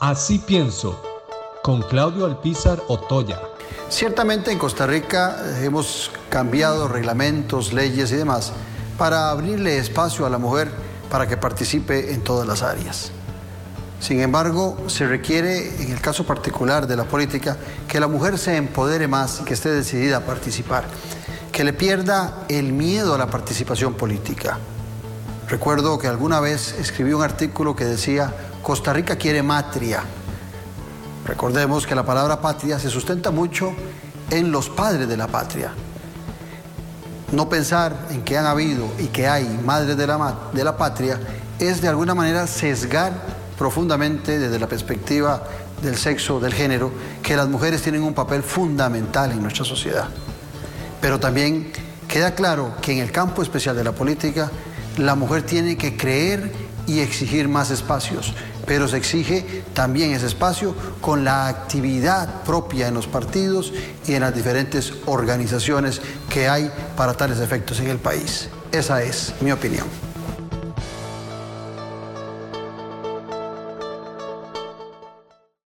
[0.00, 1.00] Así pienso,
[1.62, 3.40] con Claudio Alpizar Otoya.
[3.88, 8.52] Ciertamente en Costa Rica hemos cambiado reglamentos, leyes y demás
[8.98, 10.70] para abrirle espacio a la mujer
[11.10, 13.10] para que participe en todas las áreas.
[13.98, 17.56] Sin embargo, se requiere, en el caso particular de la política,
[17.88, 20.84] que la mujer se empodere más y que esté decidida a participar,
[21.52, 24.58] que le pierda el miedo a la participación política.
[25.48, 28.34] Recuerdo que alguna vez escribí un artículo que decía,
[28.66, 30.02] Costa Rica quiere matria.
[31.24, 33.72] Recordemos que la palabra patria se sustenta mucho
[34.28, 35.70] en los padres de la patria.
[37.30, 41.20] No pensar en que han habido y que hay madres de la, de la patria
[41.60, 43.12] es de alguna manera sesgar
[43.56, 45.44] profundamente desde la perspectiva
[45.80, 46.90] del sexo, del género,
[47.22, 50.08] que las mujeres tienen un papel fundamental en nuestra sociedad.
[51.00, 51.70] Pero también
[52.08, 54.50] queda claro que en el campo especial de la política,
[54.96, 58.34] la mujer tiene que creer y exigir más espacios,
[58.66, 63.72] pero se exige también ese espacio con la actividad propia en los partidos
[64.06, 68.48] y en las diferentes organizaciones que hay para tales efectos en el país.
[68.72, 70.05] Esa es mi opinión.